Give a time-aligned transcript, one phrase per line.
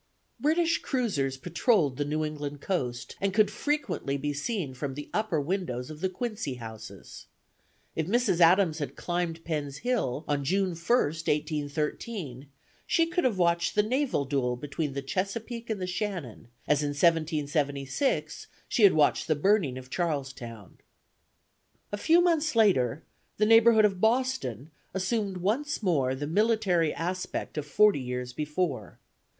[0.39, 5.39] British cruisers patrolled the New England coast, and could frequently be seen from the upper
[5.39, 7.27] windows of the Quincy houses.
[7.95, 8.39] If Mrs.
[8.39, 12.47] Adams had climbed Penn's Hill on June 1st, 1813,
[12.87, 16.95] she could have watched the naval duel between the Chesapeake and the Shannon, as in
[16.97, 20.79] 1776 she had watched the burning of Charlestown.
[21.91, 23.03] A few months later,
[23.37, 28.97] the neighborhood of Boston assumed once more the military aspect of forty years before.